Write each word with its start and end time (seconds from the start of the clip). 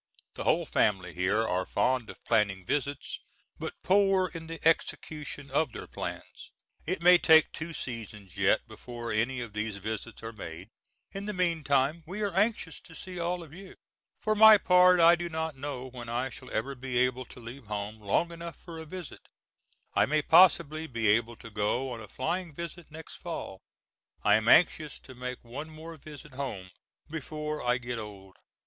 The 0.33 0.45
whole 0.45 0.65
family 0.65 1.13
here 1.13 1.47
are 1.47 1.63
fond 1.63 2.09
of 2.09 2.23
planning 2.25 2.65
visits, 2.65 3.19
but 3.59 3.83
poor 3.83 4.29
in 4.33 4.47
the 4.47 4.59
execution 4.67 5.51
of 5.51 5.71
their 5.73 5.85
plans. 5.85 6.49
It 6.87 7.03
may 7.03 7.19
take 7.19 7.51
two 7.51 7.71
seasons 7.71 8.35
yet 8.35 8.67
before 8.67 9.11
any 9.11 9.41
of 9.41 9.53
these 9.53 9.77
visits 9.77 10.23
are 10.23 10.33
made; 10.33 10.69
in 11.11 11.27
the 11.27 11.33
meantime, 11.35 12.01
we 12.07 12.23
are 12.23 12.33
anxious 12.35 12.81
to 12.81 12.95
see 12.95 13.19
all 13.19 13.43
of 13.43 13.53
you. 13.53 13.75
For 14.19 14.33
my 14.33 14.57
part 14.57 14.99
I 14.99 15.15
do 15.15 15.29
not 15.29 15.55
know 15.55 15.87
when 15.91 16.09
I 16.09 16.31
shall 16.31 16.49
ever 16.49 16.73
be 16.73 16.97
able 16.97 17.25
to 17.25 17.39
leave 17.39 17.67
home 17.67 17.99
long 17.99 18.31
enough 18.31 18.55
for 18.57 18.79
a 18.79 18.87
visit. 18.87 19.27
I 19.93 20.07
may 20.07 20.23
possibly 20.23 20.87
be 20.87 21.09
able 21.09 21.35
to 21.35 21.51
go 21.51 21.91
on 21.91 22.01
a 22.01 22.07
flying 22.07 22.55
visit 22.55 22.89
next 22.89 23.17
fall. 23.17 23.61
I 24.23 24.33
am 24.33 24.47
anxious 24.47 24.97
to 25.01 25.13
make 25.13 25.43
one 25.43 25.69
more 25.69 25.95
visit 25.97 26.33
home 26.33 26.71
before 27.07 27.61
I 27.61 27.77
get 27.77 27.99
old. 27.99 28.33